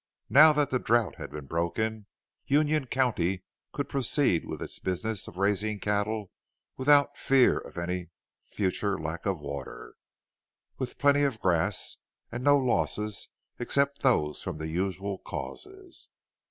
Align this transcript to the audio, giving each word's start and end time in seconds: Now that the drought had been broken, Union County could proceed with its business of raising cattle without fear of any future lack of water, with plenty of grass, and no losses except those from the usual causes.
Now 0.31 0.51
that 0.53 0.71
the 0.71 0.79
drought 0.79 1.17
had 1.17 1.29
been 1.29 1.45
broken, 1.45 2.07
Union 2.47 2.87
County 2.87 3.43
could 3.71 3.87
proceed 3.87 4.45
with 4.45 4.59
its 4.59 4.79
business 4.79 5.27
of 5.27 5.37
raising 5.37 5.79
cattle 5.79 6.31
without 6.75 7.19
fear 7.19 7.59
of 7.59 7.77
any 7.77 8.09
future 8.43 8.97
lack 8.99 9.27
of 9.27 9.39
water, 9.39 9.93
with 10.79 10.97
plenty 10.97 11.21
of 11.21 11.39
grass, 11.39 11.97
and 12.31 12.43
no 12.43 12.57
losses 12.57 13.29
except 13.59 14.01
those 14.01 14.41
from 14.41 14.57
the 14.57 14.69
usual 14.69 15.19
causes. 15.19 16.09